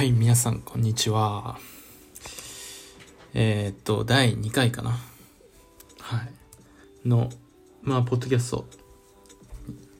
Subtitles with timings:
[0.00, 1.58] はい、皆さん、こんにちは。
[3.34, 4.92] えー、っと、第2回かな。
[5.98, 6.24] は
[7.04, 7.06] い。
[7.06, 7.28] の、
[7.82, 8.64] まあ、ポッドキャスト、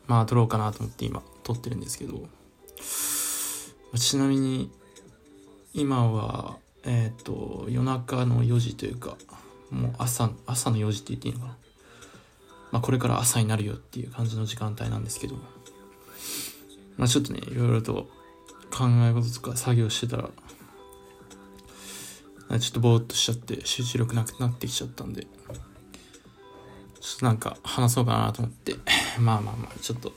[0.06, 2.26] まあ、撮ろうかなと思って今、撮ってるんですけど、
[3.98, 4.70] ちなみに、
[5.74, 9.18] 今は、えー、っと、夜中の4時というか、
[9.68, 11.56] もう朝、朝の4時って言っていいのかな。
[12.72, 15.34] まあ、これから朝になるよっていう感じの時間帯なんですけど、
[16.96, 18.08] まあ、ちょっとね、いろいろと、
[18.80, 20.30] 考え事とか作業してたら
[22.58, 25.26] ちょっとぼーっとしちゃって集中力なくなってきちゃったんで
[27.00, 28.76] ちょっとなんか話そうかなと思って。
[29.18, 30.12] まあまあまあちょっと。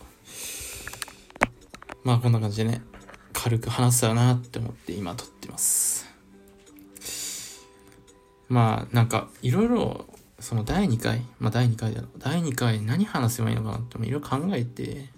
[2.04, 2.82] まあこんな感じでね
[3.32, 6.06] 軽く話せたらなって思って今撮ってます。
[8.50, 10.06] まあなんかいろいろ
[10.40, 15.10] その第2回まあ第2回だろ第2回何話せばいいのかなっていろいろ考えて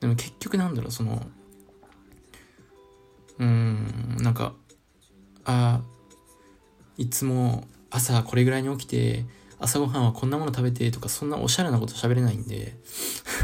[0.00, 1.24] でも結局なんだろうその
[3.38, 4.54] うん、なんか、
[5.44, 5.82] あ
[6.96, 9.24] いつも朝これぐらいに起きて、
[9.58, 12.76] 朝ごはんはこんなもの食べてとか、そんなおしゃれなこと喋れないんで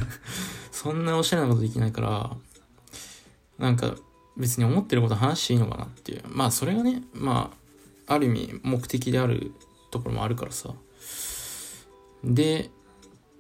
[0.71, 2.37] そんなおしゃれなことできないから、
[3.59, 3.97] なんか
[4.37, 6.23] 別に思ってること話していいのかなっていう。
[6.27, 7.53] まあそれがね、ま
[8.07, 9.53] あ、ある意味目的である
[9.91, 10.75] ところもあるからさ。
[12.25, 12.71] で、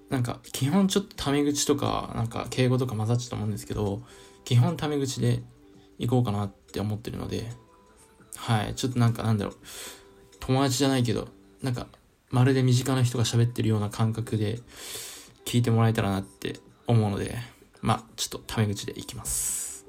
[0.08, 4.02] なんか基本ちょっとタメ口とか、なんか敬語とか混ざっちゃうと思うんですけど、
[4.44, 5.42] 基本タメ口で
[6.00, 7.50] 行こうかなって思ってるので、
[8.34, 9.54] はい、ちょっとなんかなんだろう、
[10.40, 11.28] 友達じゃないけど、
[11.62, 11.86] なんか、
[12.30, 14.60] まるで身近な人が喋ってるような感覚で
[15.44, 16.56] 聞いてもらえたらなって
[16.86, 17.36] 思うので、
[17.82, 19.84] まあ、ちょっとタメ口でいきます。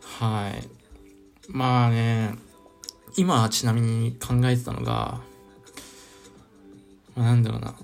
[0.00, 0.68] はい。
[1.48, 2.34] まあね、
[3.16, 5.20] 今ちなみに考えてたのが、
[7.14, 7.74] まあ、なんだろうな。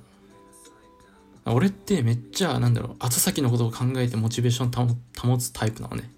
[1.53, 6.16] 俺ってめっちゃ、なんだろう、後先のことを考えてモチベーション保つタイプなのね。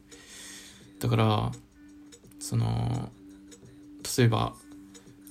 [1.01, 1.53] だから
[2.39, 3.11] その
[4.19, 4.55] 例えば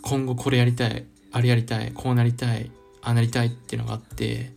[0.01, 4.51] 今後これやりたいあれやりたいこうなりたいああなりたいっていうのがあって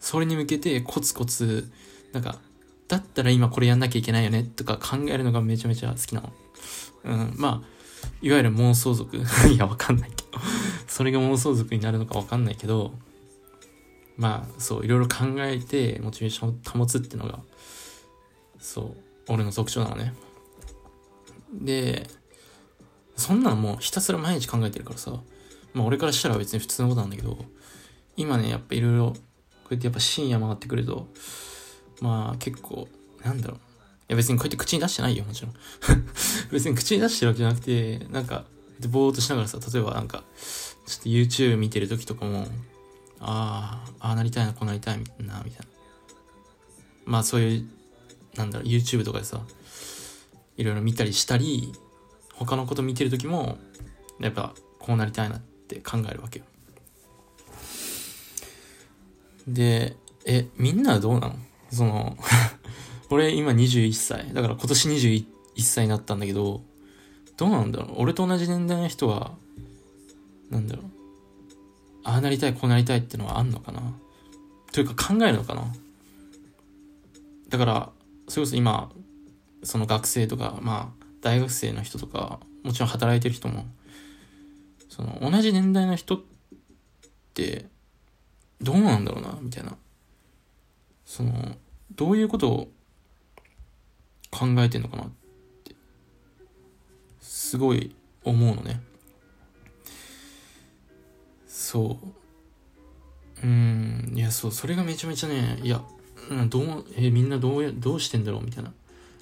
[0.00, 1.70] それに向けてコツコツ
[2.12, 2.38] なんか
[2.86, 6.32] だったら今これやんなきゃいけないよねとか考えるのがめちゃめちゃ好きなの。
[7.04, 9.16] うん、まあ、いわゆる妄想族
[9.52, 10.40] いや、わかんないけど
[10.86, 12.92] それが妄想族になるのかわかんないけど、
[14.16, 17.40] まあ、そう、いろいろ考えてモチベーションを保つっていうのが、
[18.58, 18.96] そう、
[19.28, 20.14] 俺の特徴なのね。
[21.52, 22.06] で、
[23.16, 25.12] そんなのもうひたすら毎日考えてるからさ、
[25.74, 27.38] まあ俺からしたら別に普通のことなんだけど、
[28.16, 29.14] 今ね、やっぱいろいろ、こ
[29.70, 31.08] うやってやっぱ深夜回ってくると、
[32.00, 32.88] まあ結構、
[33.24, 33.56] なんだろう。
[33.56, 33.60] い
[34.08, 35.54] や別にこうやって口に出してないよ、もちろん。
[36.50, 38.44] 別に口に出してるわけじゃなくて、なんか、
[38.88, 40.22] ぼーっとしながらさ、例えばなんか、
[40.86, 42.46] ちょっと YouTube 見てる時とかも、
[43.20, 45.66] ああ、ああなりたいな、こうなりたいな、みたいな。
[47.04, 47.68] まあそういう、
[48.36, 49.40] なんだろう、YouTube とかでさ、
[50.58, 51.72] いろいろ見たりしたり、
[52.34, 53.56] 他のこと見てる時も、
[54.20, 56.44] やっぱこうなりたいなって考えるわけよ。
[59.46, 59.96] で、
[60.26, 61.36] え、みんなはどうなの？
[61.70, 62.16] その
[63.10, 64.34] 俺今21歳。
[64.34, 65.24] だから今年21
[65.58, 66.62] 歳になったんだけど、
[67.36, 68.02] どうなんだろう？
[68.02, 69.32] 俺と同じ年代の人は、
[70.50, 70.86] なんだろう？
[72.04, 73.80] ああなりたい、こうなりたいってのはあんのかな？
[74.72, 75.72] というか考えるのかな？
[77.48, 77.90] だから、
[78.28, 78.90] それこそ今、
[79.62, 83.66] その学生とか、まあ、大学生の人とか、もちろん働いてる人も、
[84.88, 86.20] その、同じ年代の人っ
[87.34, 87.66] て、
[88.60, 89.76] どうなんだろうな、みたいな。
[91.04, 91.56] その、
[91.94, 92.68] どういうことを
[94.30, 95.10] 考えてんのかなっ
[95.64, 95.74] て、
[97.20, 97.94] すごい
[98.24, 98.80] 思うのね。
[101.46, 101.98] そ
[103.42, 103.46] う。
[103.46, 105.82] うん、いや、そう、それがめちゃめちゃね、いや、
[106.48, 108.72] どう、えみんなどう、どうしてんだろうみたいな。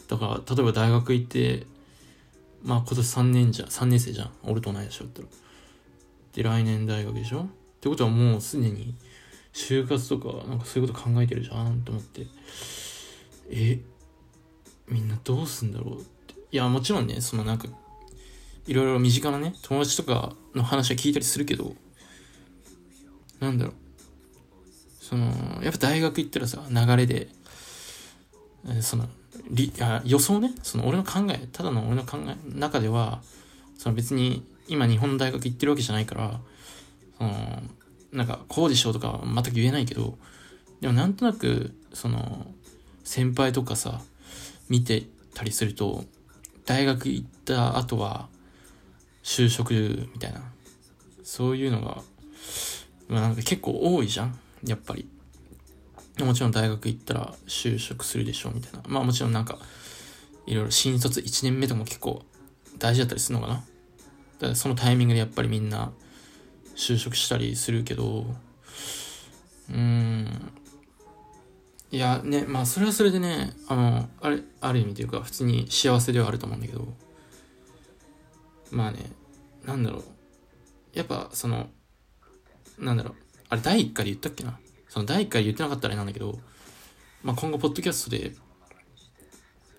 [0.08, 1.66] だから、例えば大学行って、
[2.62, 4.30] まあ今年3年じゃん、3年生じゃん。
[4.44, 5.28] 俺と同いでしょったら。
[6.34, 7.42] で、来年大学でしょ？
[7.42, 7.46] っ
[7.80, 8.94] てことはもうすでに、
[9.52, 12.26] 就活とか、なんかそういうこと考えてるじゃんと思って。
[13.50, 13.80] え、
[14.88, 16.34] みんなどうすんだろうって。
[16.52, 17.68] いや、もちろんね、そのなんか、
[18.66, 21.74] いろいろ身近なね、友達とかの話は聞いたりするけど、
[23.40, 23.74] なんだろう。
[25.00, 25.26] その、
[25.62, 27.28] やっぱ大学行ったらさ、流れで、
[28.80, 29.08] その、
[29.80, 33.22] あ予想ね、その俺の考え、ただの俺の考えの中では、
[33.78, 36.40] その別に今日本の大学行ってるわけじゃないから、
[37.18, 37.62] その、
[38.12, 40.18] なんか、こうでしょうとか全く言えないけど、
[40.80, 42.46] でもなんとなく、その、
[43.04, 44.00] 先輩とかさ、
[44.68, 45.04] 見て
[45.34, 46.04] たりすると、
[46.64, 48.28] 大学行った後は、
[49.22, 50.40] 就職みたいな、
[51.22, 52.02] そういうのが、
[53.08, 54.38] まあなんか結構多いじゃん。
[54.64, 55.08] やっぱり。
[56.24, 58.82] もちろん大学行ったら就職するでしょうみたいな。
[58.88, 59.58] まあもちろんなんか、
[60.46, 62.22] いろいろ新卒1年目とも結構
[62.78, 63.54] 大事だったりするのかな。
[63.54, 65.92] だからそのタイミングでやっぱりみんな
[66.76, 68.26] 就職したりするけど、
[69.70, 70.52] うーん。
[71.90, 76.86] いやね、まあそれはそれでね、あの、あれ、ある意味というか普通に幸せではあると思うんだけど、
[78.70, 78.98] まあね、
[79.64, 80.04] なんだろう。
[80.92, 81.68] やっぱその、
[82.78, 83.14] なんだろう。
[83.48, 84.58] あれ第1回で言ったっけな
[84.96, 86.38] その第1回言ってなかったらあれなんだけど、
[87.22, 88.32] まあ今後ポッドキャストで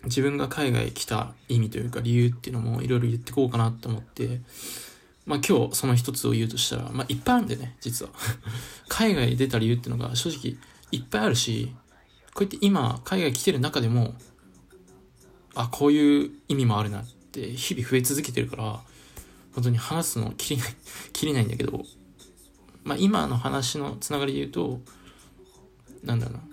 [0.04, 4.42] 自分が海外来た意味というか理由っていうのもいろいろ言ってこうかなと思って、
[5.26, 8.12] まあ今日その一つを言うとしたら、まあいっぱいあるんでね、実は。
[8.90, 10.56] 海外出た理由っていうのが正直
[10.92, 11.74] いっぱいあるし、
[12.36, 14.14] こうやって今海外来てる中でも、
[15.56, 18.80] あ、こういう意味もあるなって日々増え続けてるから、
[19.56, 20.76] 本当に話すの切りない、
[21.12, 21.84] 切りないんだけど、
[22.84, 24.80] まあ今の話のつながりで言うと、
[26.04, 26.44] なんだろうな。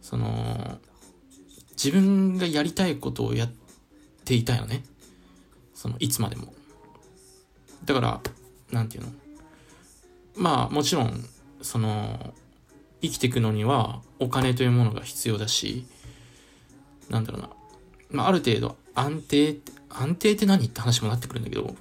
[0.00, 0.78] その、
[1.72, 3.50] 自分がやりたいことをやっ
[4.24, 4.84] ていたよね。
[5.74, 6.52] その、いつまでも。
[7.84, 8.20] だから、
[8.70, 9.12] なんていうの？
[10.36, 11.24] まあ、もちろん、
[11.60, 12.34] その、
[13.00, 15.86] 生きていくのにはお金というものが必要だし、
[17.10, 17.50] なんだろうな。
[18.10, 19.56] まあ、ある程度安定、
[19.88, 20.66] 安定って何？
[20.66, 21.74] って話もなってくるんだけど、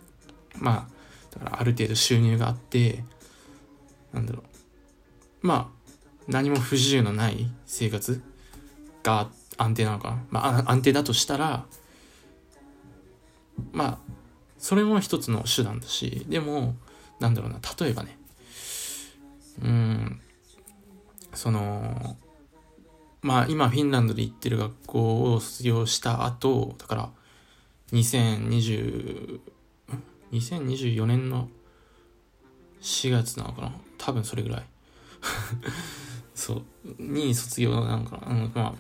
[0.56, 3.04] まあ、だからある程度収入があって、
[4.14, 4.40] なんだろ
[5.44, 5.48] う。
[5.48, 5.81] まあ、
[6.28, 8.22] 何も不自由のない生活
[9.04, 10.24] が安定なのかな。
[10.30, 11.66] まあ、安定だとしたら、
[13.72, 13.98] まあ、
[14.58, 16.76] それも一つの手段だし、でも、
[17.20, 18.18] なんだろうな、例えばね、
[19.62, 20.22] うん、
[21.34, 22.18] その、
[23.22, 27.10] まあ今フィンランドで行ってる学校を卒業した後、だから
[27.92, 29.40] 2020、
[30.32, 31.48] 2024年の
[32.82, 33.74] 4月なのかな？
[34.00, 34.66] 多分それぐらい。
[36.34, 36.64] そう、
[37.00, 38.74] に卒業なのか、うん、まあ、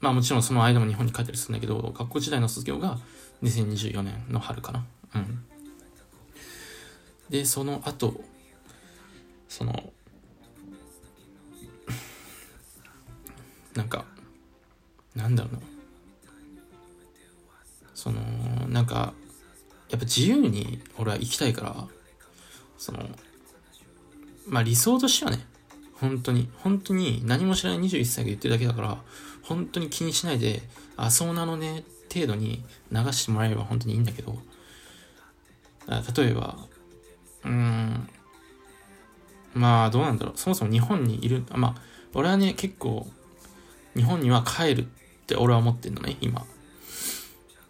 [0.00, 2.98] まあもちろんその間も日本に帰ったりするんだけど、学校時代の卒業が
[3.42, 4.84] 2024年の春かな。
[5.14, 5.44] うん。
[7.30, 8.20] で、その後、
[9.48, 9.92] その、
[13.74, 14.04] なんか、
[15.14, 15.60] なんだろうな。
[17.94, 18.20] その、
[18.68, 19.14] なんか、
[19.88, 21.88] やっぱ自由に俺は生きたいから、
[22.76, 23.08] その、
[24.46, 25.46] まあ理想としてはね、
[26.00, 28.98] 本当に、本当に何も知らない21歳が言ってるだけだから、
[29.42, 30.62] 本当に気にしないで、
[30.96, 34.38] あ、そうなのね、程度に流してもらえれば本当にいいんだけど、
[35.88, 36.58] 例えば、
[37.44, 38.08] うん、
[39.54, 40.34] まあどうなんだろう。
[40.36, 41.82] そもそも日本にいる、まあ、
[42.14, 43.06] 俺はね、結構、
[43.94, 44.86] 日本には帰るっ
[45.26, 46.44] て俺は思ってんのね、今。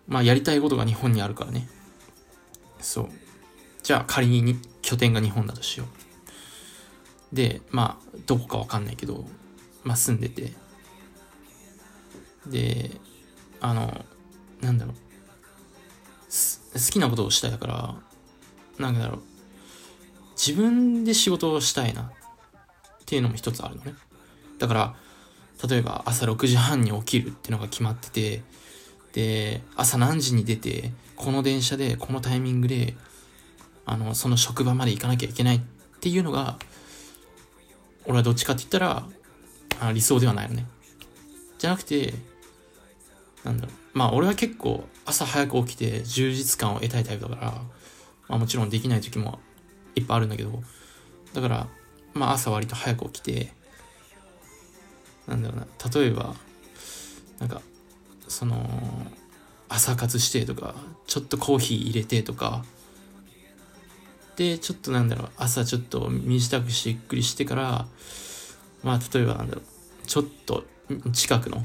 [0.06, 1.68] まあやりたいことが日本にあるからね。
[2.80, 3.08] そう。
[3.82, 6.03] じゃあ仮に拠点が日本だとしよう。
[7.34, 9.26] で、まあ、どこかわかんないけど、
[9.82, 10.52] まあ住んでて、
[12.46, 12.92] で、
[13.60, 14.04] あの、
[14.60, 14.94] なんだろう。
[16.74, 17.94] 好きなことをしたいから、
[18.78, 19.22] なんだろう。
[20.36, 22.10] 自分で仕事をしたいなっ
[23.06, 23.94] ていうのも一つあるのね。
[24.58, 24.94] だから、
[25.68, 28.42] 例えば朝6時半に起きるっていうのが決まってて、
[29.12, 32.96] で、朝何時に出て、この電車で、このタイミングで、
[33.86, 35.60] あの、その職場まで行かなきゃいけないっ
[36.00, 36.58] ていうのが、
[38.06, 39.06] 俺はどっちかって言ったら、
[39.80, 40.66] あ理想ではないのね。
[41.58, 42.14] じゃなくて、
[43.44, 43.98] なんだろう。
[43.98, 47.50] まあ俺は結構朝早く起きて充実感を得たいタイプだから、
[48.28, 49.38] まあもちろんできない時も
[49.94, 50.62] いっぱいあるんだけど、
[51.32, 51.66] だから、
[52.12, 53.52] まあ朝割と早く起きて、
[55.26, 56.34] なんだろうな、例えば、
[57.38, 57.62] なんか、
[58.28, 58.68] その、
[59.68, 60.74] 朝活してとか、
[61.06, 62.64] ちょっとコーヒー入れてとか、
[64.36, 67.86] ちょっとなんだろう、朝ちょっと身支度しっくりしてから、
[68.82, 70.64] まあ例えばなんだろう、ちょっと
[71.12, 71.64] 近くの、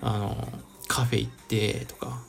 [0.00, 0.48] あの、
[0.88, 2.22] カフェ行ってとか、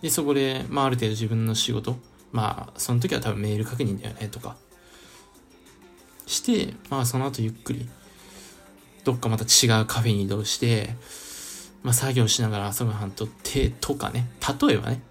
[0.00, 1.96] で、そこで、まあある程度自分の仕事、
[2.32, 4.56] まあその時は多分メール確認だよねとか、
[6.26, 7.88] して、まあその後ゆっくり、
[9.04, 10.96] どっかまた違うカフェに移動して、
[11.82, 14.30] まあ作業しながら朝ごはんとってとかね、
[14.60, 15.02] 例えばね、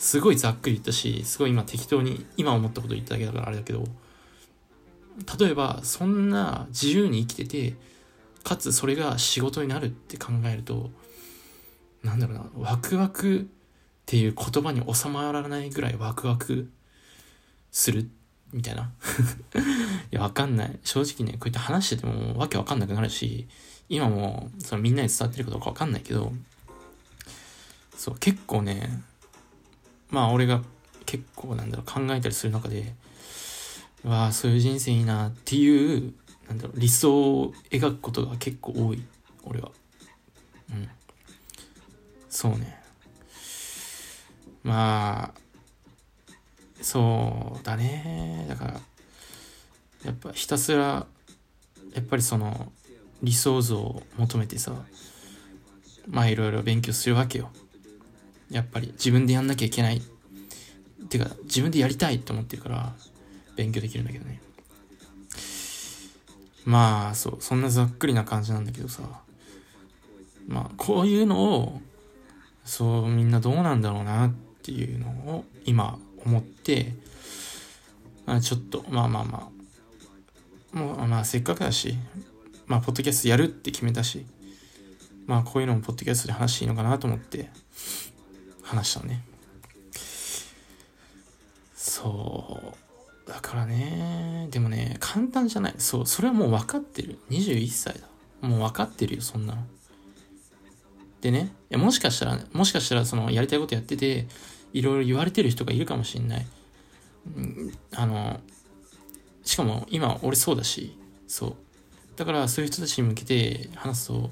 [0.00, 3.84] すごいざっくり言ったし、すごい今適当に今思ったこと言っただけだからあれだけど、
[5.38, 7.76] 例えばそんな自由に生きてて、
[8.42, 10.90] かつそれが仕事になるって考えると、
[12.02, 13.44] なんだろうな、ワクワクっ
[14.06, 16.70] ていう言葉に収まらないぐらいワクワク
[17.70, 18.08] する
[18.54, 18.90] みたいな。
[20.10, 20.78] いや、わかんない。
[20.82, 23.48] 正直ね、こうやって話しててもわけわかんなくなるし、
[23.90, 26.32] 今もそのみんなに伝わってるかどうかわかんないけど、
[27.98, 29.02] そう、結構ね、
[30.10, 30.62] まあ俺が
[31.06, 32.94] 結構なんだろう、考えたりする中で、
[34.04, 36.14] わあ、そういう人生いいなっていう、
[36.48, 39.02] なんだろう、理想を描くことが結構多い。
[39.44, 39.70] 俺は。
[40.70, 40.88] うん。
[42.28, 42.80] そうね。
[44.62, 45.40] まあ、
[46.82, 48.46] そうだね。
[48.48, 48.80] だから、
[50.04, 51.06] やっぱひたすら、
[51.94, 52.72] やっぱりその、
[53.22, 54.72] 理想像を求めてさ、
[56.08, 57.50] まあいろいろ勉強するわけよ。
[58.50, 59.98] やっぱり自分でやんなきゃいけない。
[59.98, 62.92] っていうか、自分でやりたいと思ってるから、
[63.56, 64.40] 勉強できるんだけどね。
[66.64, 69.02] まあ、そう、そんなざっくりな感じなんだけどさ。
[70.46, 71.80] まあ、こういうのを、
[72.64, 76.94] そう、みんなどうなんだろうなっていうのを今思って、
[78.26, 79.50] あちょっと、まあまあま
[80.74, 81.96] あ、もう、まあせっかくだし、
[82.66, 84.26] まあ、ポッドキャストやるって決めたし、
[85.26, 87.50] まあ、こういうのもポッドキャストで話していいのかなと思って、
[88.70, 89.24] 話したね。
[91.74, 92.74] そ
[93.26, 93.28] う。
[93.28, 95.74] だからね、でもね、簡単じゃない。
[95.78, 97.18] そう、それはもう分かってる。
[97.30, 98.46] 21歳だ。
[98.46, 99.62] もう分かってるよ、そんなの。
[101.20, 104.28] でね、いやもしかしたら、もしかしたら、その、やりたいことやってて、
[104.72, 106.46] いろいろ言われてる人がいるかもしんない。
[107.96, 108.40] あの、
[109.42, 110.96] しかも今俺そうだし、
[111.26, 111.56] そう。
[112.14, 114.30] だからそういう人たちに向けて話すと、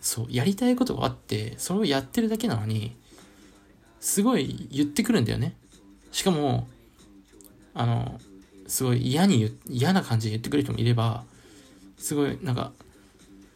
[0.00, 2.96] そう、やりたいことがあって、それをやってるだけなのに、
[4.00, 5.56] すごい言ってくるんだよね。
[6.12, 6.68] しかも、
[7.74, 8.20] あの、
[8.66, 11.24] すごい嫌に嫌な感じで言ってくる人もいれば、
[11.96, 12.72] すごいなんか、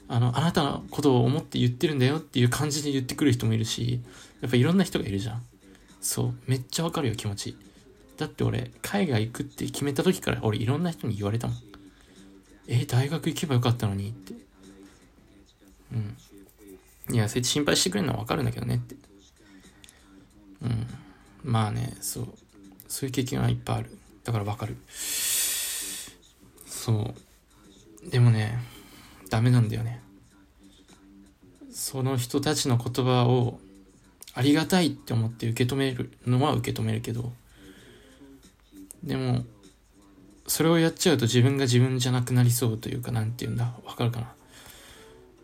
[0.08, 4.00] あの、あなたのことを思って言ってるんだよっていう感じで言ってくる人もいるし、
[4.40, 5.42] やっぱいろんな人がいるじゃん。
[6.00, 7.56] そう、めっちゃわかるよ気持ち。
[8.18, 11.56] だって俺、海外行くって決めた時から俺いろんな人に言われたもん。
[12.66, 14.34] え、大学行けばよかったのにって。
[15.92, 16.16] うん。
[17.12, 18.96] いや、そうやって心配してくれるのはわかるんだけどねって。
[20.62, 20.86] うん。
[21.44, 22.28] まあね、そう。
[22.88, 23.98] そういう経験はいっぱいある。
[24.24, 24.76] だからわかる。
[26.66, 27.14] そ
[28.06, 28.10] う。
[28.10, 28.58] でもね、
[29.30, 30.00] ダメなんだよね。
[31.72, 33.60] その人たちの言葉を
[34.34, 37.32] ありがたいって思って受け止めるのは受け止めるけど、
[39.02, 39.44] でも、
[40.46, 43.74] それをやっちゃうと自分が自分じゃなくなりそうというか、なんて言うんだ？
[43.84, 44.32] わかるかな？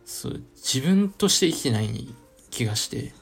[0.08, 2.08] そう、自分として生きてない
[2.48, 3.12] 気がして、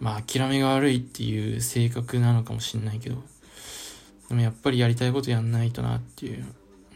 [0.00, 3.16] まあ諦めが悪いっていう性格なのかもしんないけど、
[4.30, 6.46] でもやっぱりやりたいことやんないとなっていう。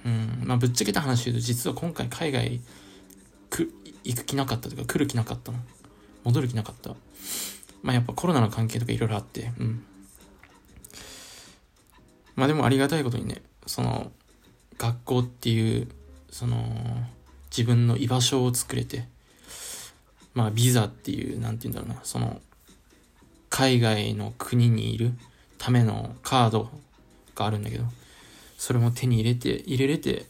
[0.07, 0.43] うん。
[0.47, 2.61] まあぶっちゃけた話言うと、実は今回海外
[3.51, 3.71] く
[4.05, 5.59] 行く気なかったとか来る気なかったの。
[6.25, 6.97] 戻る気なかった。
[7.83, 9.85] まあやっぱコロナの関係とかいろいろあって、うん。
[12.37, 14.11] まあでもありがたいことにね、その、
[14.79, 15.89] 学校っていう、
[16.31, 16.57] その、
[17.51, 19.09] 自分の居場所を作れて、
[20.35, 22.41] まあビザっていう、なんて言うんだろうな、その、
[23.49, 25.13] 海外の国にいる
[25.59, 26.71] ためのカード
[27.35, 27.85] があるんだけど、
[28.57, 30.27] それも手に入れて、入れれて、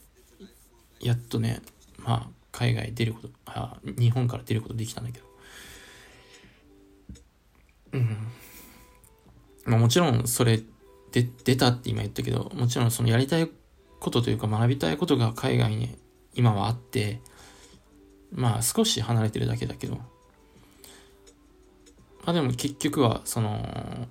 [1.01, 1.61] やっとね、
[1.99, 5.27] まあ、海外出ること、あ、日本から出ることできたんだけど。
[7.93, 8.17] うん。
[9.65, 10.61] まあもちろん、それ、
[11.13, 13.51] で、出たって今言ったけど、もちろんそのやりたい
[13.99, 15.97] ことというか学びたいことが海外に
[16.35, 17.21] 今はあって、
[18.33, 20.03] まあ少し離れてるだけだけど、ま
[22.27, 24.09] あでも結局は、その、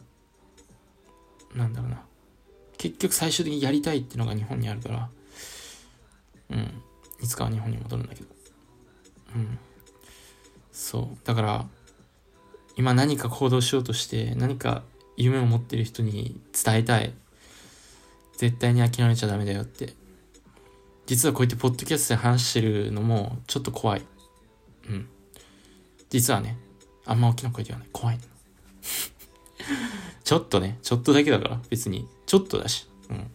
[1.55, 2.03] なんだろうな。
[2.77, 5.09] 結局最終的にやりたいってのが日本にあるから、
[6.49, 6.81] うん。
[7.21, 8.27] いつかは日本に戻るんだけど。
[9.35, 9.59] うん。
[10.71, 11.17] そう。
[11.25, 11.65] だから、
[12.77, 14.83] 今何か行動しようとして、何か
[15.17, 17.13] 夢を持ってる人に伝えたい。
[18.37, 19.93] 絶対に諦めちゃダメだよって。
[21.09, 24.03] 実はこうやってポッドキャストで話してるのもちょっと怖い。
[24.87, 25.09] うん。
[26.11, 26.55] 実はね、
[27.03, 27.87] あんま大きな声ではない。
[27.91, 28.19] 怖い。
[30.23, 32.07] ちょっとね、ちょっとだけだから、別に。
[32.27, 32.85] ちょっとだし。
[33.09, 33.31] うん。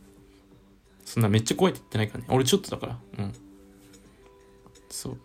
[1.05, 2.27] そんなめっちゃ怖いって言ってないからね。
[2.31, 2.99] 俺ちょっとだから。
[3.19, 3.33] うん。
[4.89, 5.19] そう。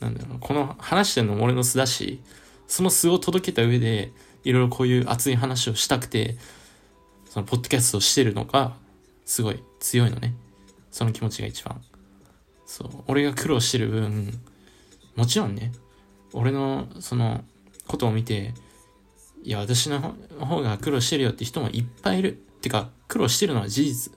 [0.00, 0.38] なんだろう。
[0.40, 2.20] この話してるのも俺の素だし、
[2.66, 4.10] その素を届けた上で、
[4.42, 6.38] いろいろこういう熱い話をしたくて、
[7.30, 8.76] そのポッドキャストをしてるのが、
[9.24, 10.34] すごい強いのね。
[10.98, 11.80] その気持ちが一番。
[12.66, 12.88] そう。
[13.06, 14.32] 俺が苦労してる分、
[15.14, 15.70] もちろんね、
[16.32, 17.44] 俺のその
[17.86, 18.52] ことを見て、
[19.44, 22.42] いや、私の方が苦労してるよって人もいっぱいいる。
[22.62, 24.12] てか、苦労してるのは事実。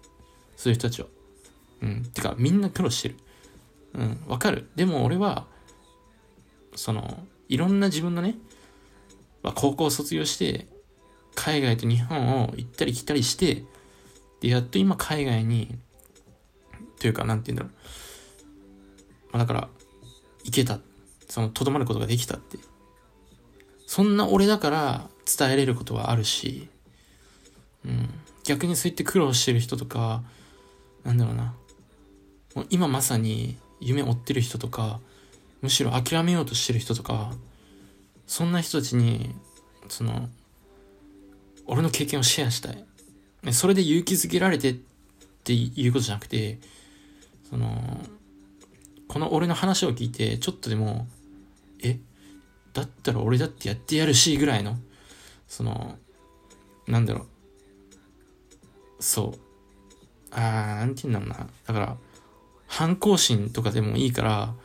[0.57, 1.07] そういう人たちは。
[1.83, 2.03] うん。
[2.03, 3.15] てか、みんな苦労してる。
[3.93, 4.23] うん。
[4.27, 4.67] わかる。
[4.75, 5.45] でも俺は、
[6.75, 8.39] その、いろんな自分のね、
[9.43, 10.67] ま、高校卒業して、
[11.35, 13.65] 海外と日本を行ったり来たりして、
[14.39, 15.77] で、やっと今海外に、
[17.01, 17.79] というか、なんて言うんだろ
[19.29, 19.33] う。
[19.33, 19.69] まあ、だから、
[20.43, 20.77] 行けた。
[21.27, 22.59] その、とどまることができたって。
[23.87, 26.69] そんな俺だから伝えれることはあるし、
[27.83, 28.09] うん。
[28.43, 30.21] 逆にそう言って苦労してる人とか、
[31.03, 31.55] なんだろうな。
[32.53, 34.99] もう今まさに夢追ってる人とか、
[35.63, 37.33] むしろ諦めようとしてる人とか、
[38.27, 39.33] そんな人たちに、
[39.89, 40.29] その、
[41.65, 42.85] 俺の経験をシェアしたい。
[43.53, 44.75] それで勇気づけられてっ
[45.43, 46.59] ていうことじゃなくて、
[47.51, 47.99] その、
[49.07, 51.05] この俺の話を聞いて、ちょっとでも、
[51.83, 51.99] え？
[52.73, 54.77] だったら俺だってやってやるし、ぐらいの、
[55.47, 55.97] その、
[56.87, 57.27] なんだろう。
[59.03, 59.39] そう。
[60.31, 61.49] あー、なんて言うんだろうな。
[61.67, 61.97] だから、
[62.67, 64.55] 反抗心とかでもいいから、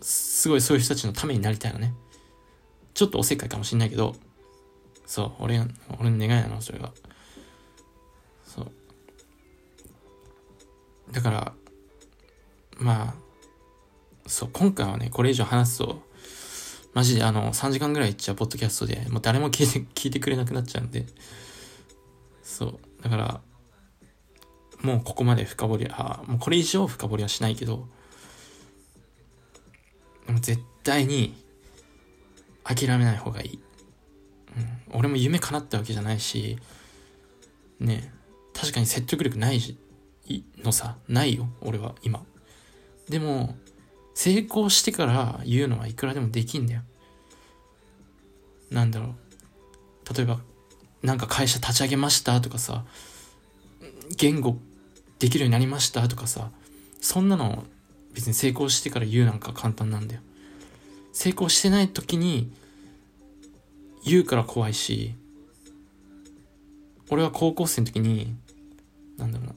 [0.00, 1.92] すごいそういう人たちのためになりたいのね。
[2.94, 4.14] ちょっとおせっかいかもしんないけど、
[5.06, 5.60] そう、俺、
[6.00, 6.92] 俺の願いなの、それが。
[8.46, 8.72] そう。
[11.12, 11.52] だから、
[12.78, 16.02] まあ、そう、今回はね、これ以上話すと、
[16.92, 21.06] マジであの、3時間ぐらいいっちゃうポッドキャストで、もう誰も聞いて、聞いてくれなくなっちゃうんで、
[22.42, 23.40] そう、だから、
[24.82, 27.88] もうここまで深掘りは、もうこれ以上深掘りはしないけど、
[30.26, 31.34] でも絶対に
[32.62, 33.60] 諦めない方がいい。
[34.56, 36.58] うん、俺も夢叶ったわけじゃないし、
[37.80, 38.12] ね、
[38.54, 39.76] 確かに説得力ないし、
[40.62, 42.24] のさ、ないよ、俺は今。
[43.08, 43.56] でも、
[44.14, 46.82] 成功してから言うのはいくらでもできんだよ。
[48.70, 50.14] なんだろう。
[50.14, 50.40] 例えば、
[51.02, 52.84] なんか会社立ち上げましたとかさ、
[54.16, 54.56] 言語
[55.18, 56.50] できるようになりましたとかさ、
[57.00, 57.64] そんなの
[58.14, 60.20] 別に成功してから言うなんか簡単なんだよ。
[61.12, 62.52] 成功してない時に
[64.04, 65.14] 言うから怖いし、
[67.10, 68.34] 俺は高校生の時に、
[69.16, 69.54] なんだろうな、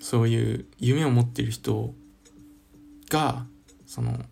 [0.00, 1.94] そういう夢を持ってる人
[3.10, 3.46] が、
[3.86, 4.24] その、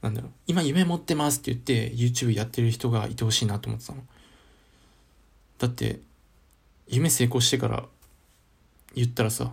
[0.00, 4.02] なんだろう、今夢持ってますって言って YouTube やってる人がいてほしいなと思ってたの。
[5.58, 6.00] だって、
[6.86, 7.84] 夢成功してから
[8.94, 9.52] 言ったらさ、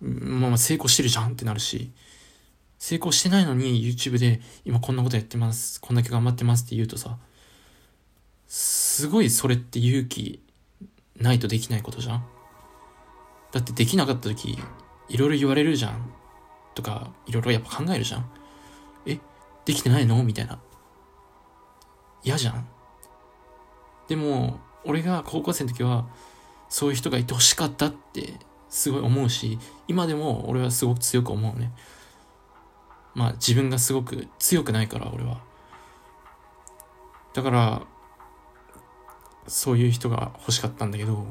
[0.00, 1.90] まあ成功してるじゃんってなるし、
[2.78, 7.16] 成功してないのに YouTube で今こんなことやってます、こんだけ頑張ってますって言うとさ、
[8.46, 10.40] すごいそれって勇気
[11.16, 12.33] ないとできないことじゃん
[13.54, 14.58] だってできなかった時、
[15.08, 16.10] いろいろ言われるじゃん
[16.74, 18.28] とか、いろいろやっぱ考えるじゃん
[19.06, 19.20] え
[19.64, 20.20] できてないの？
[20.24, 20.58] みたいな。
[22.24, 22.66] 嫌じゃん
[24.08, 26.08] でも、俺が高校生の時は、
[26.68, 31.70] そういう人がいてほしかったってすごい思うし、今でも俺はすごく強く思うね。
[33.14, 35.40] まあ自分がすごく強くないから俺は。
[37.34, 37.82] だから、
[39.46, 41.24] そういう人が欲しかったんだけど、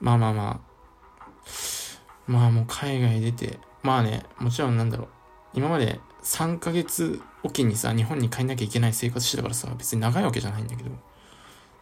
[0.00, 0.69] まあまあまあ、
[2.30, 5.08] まあもう海外出て、まあね、もちろんなんだろう、
[5.54, 10.90] 今まで3ヶ月おきにさ、日本に帰んなきゃいけない生活してたからさ、別に長いわけじゃないんだけど、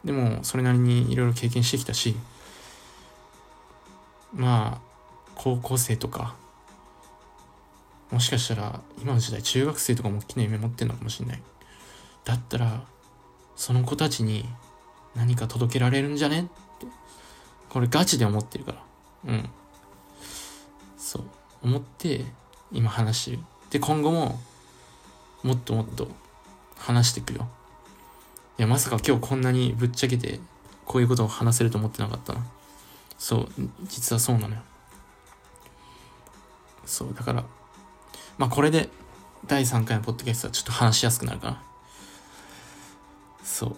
[0.05, 2.17] でもそれなりにいろいろ経験してきたし、
[4.33, 4.81] まあ、
[5.35, 6.35] 高校生とか、
[8.11, 11.43] もしかしたら今の時代中学生とかも大きな夢持ってんのかもしんない。
[12.25, 12.85] だったら、
[13.55, 14.49] その子たちに
[15.15, 16.41] 何か届けられるんじゃね？
[16.41, 16.45] っ
[16.79, 16.87] て、
[17.69, 18.83] これガチで思ってるから。
[19.27, 19.51] うん。
[21.09, 21.23] そう。
[21.63, 22.27] 思って
[22.71, 23.39] 今話してる。
[23.71, 24.39] で、今後も
[25.43, 26.07] もっともっと
[26.77, 27.49] 話していくよ。
[28.59, 30.39] いや、まさか今日こんなにぶっちゃけて
[30.85, 32.47] こういうことを話せると思ってなかったな。
[33.17, 33.49] そう、
[33.85, 34.61] 実はそうなのよ。
[36.85, 37.43] そう、だから、
[38.37, 38.91] まあこれで
[39.47, 41.63] 第3回のポッドキャストはちょっと話しやすくなるかな。
[43.43, 43.77] そう。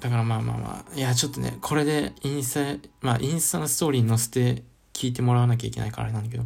[0.00, 4.62] だからまあまあまあ、いやちょっとね、これでインスタ、まあインスタのストーリーに載せて
[5.00, 6.44] 聞いてもらわなきゃいけないからあれなんだけど、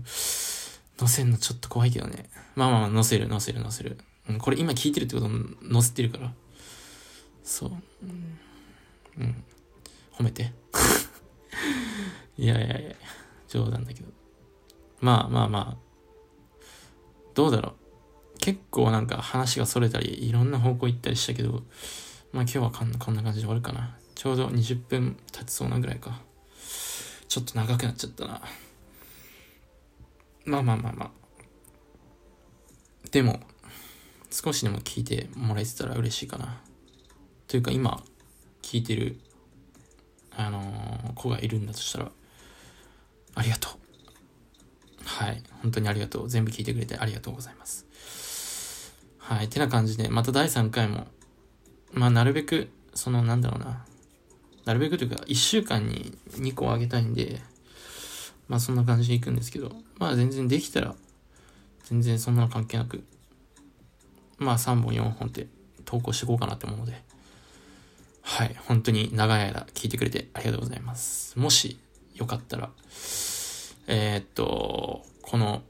[0.96, 2.30] 載せんのちょっと怖いけどね。
[2.54, 3.98] まあまあまあ載せる載せる載せる。
[4.28, 6.32] うん、これ今聞いてるってことも載せてるから。
[7.42, 7.72] そう。
[9.18, 9.44] うん。
[10.12, 10.52] 褒めて。
[12.38, 12.94] いやいやいや、
[13.48, 14.08] 冗談だけど。
[15.00, 15.76] まあまあまあ、
[17.34, 17.70] どうだろ
[18.34, 18.38] う。
[18.38, 21.64] 結構なんか話が逸れたり、いろんな方向行ったりしたけど、
[22.32, 23.98] まあ今日はこんな感じで終わるかな。
[24.14, 26.22] ちょうど20分経ちそうなぐらいか。
[27.34, 28.40] ちょっと長くなっちゃったな。
[30.44, 31.10] まあまあまあまあ。
[33.10, 33.40] でも、
[34.30, 36.60] 少しでも聞いてもらえてたら嬉しいかな。
[37.48, 38.04] というか今、
[38.62, 39.18] 聞いてる、
[40.30, 42.12] あのー、子がいるんだとしたら、
[43.34, 43.72] ありがとう。
[45.04, 45.42] はい。
[45.60, 46.28] 本当にありがとう。
[46.28, 48.94] 全部聞いてくれてありがとうございます。
[49.18, 49.48] はい。
[49.48, 51.08] てな感じで、また第3回も、
[51.92, 53.84] まあ、なるべく、その、なんだろうな。
[54.64, 57.40] なるべくというか、1週間に2個あげたいんで、
[58.48, 60.94] まあ、そんな感じでいくんですけど、まあ、全然できたら、
[61.84, 63.04] 全然そんなの関係なく、
[64.38, 65.46] まあ、3本4本って
[65.84, 67.02] 投稿していこうかなって思うので、
[68.22, 68.56] はい。
[68.66, 71.38] 本当に長い間聞いてくれてありがとうございます。
[71.38, 71.78] もし、
[72.14, 72.70] よかったら、
[73.86, 75.62] えー、っと、この、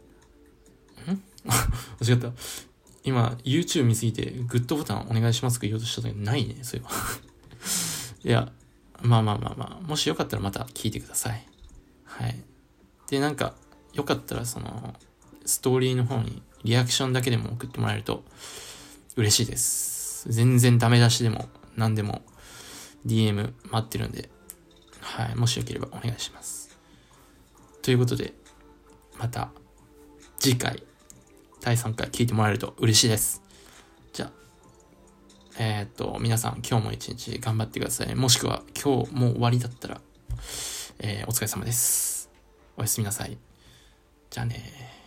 [1.06, 1.20] ん？
[2.00, 2.32] 間違った。
[3.02, 6.90] 今、YouTube 見すぎて、グッドボタンお願いしますか言おうとしたけど、ないね、そういえば。
[8.24, 8.52] いや、
[9.04, 11.46] まあまあまあまあ、もしよかったらまた聞いてください。
[12.04, 12.36] はい。
[13.10, 13.54] で、なんか、
[13.92, 14.94] よかったらその、
[15.44, 18.24] ストーリーの方にリアクションだけでも送ってもらえると
[19.16, 20.32] 嬉しいです。
[20.32, 22.22] 全然ダメ出しでも何でも
[23.06, 24.30] DM 待ってるんで、
[25.00, 26.78] はい、もしよければお願いします。
[27.82, 28.32] ということで、
[29.18, 29.50] また
[30.38, 30.82] 次回
[31.60, 33.43] 第3回聞いてもらえると嬉しいです。
[35.58, 38.14] えー、っと、皆さん今日も一日頑張ってください。
[38.14, 40.00] もしくは今日もう終わりだったら、
[40.98, 42.28] えー、お疲れ様です。
[42.76, 43.38] おやすみなさい。
[44.30, 45.03] じゃあね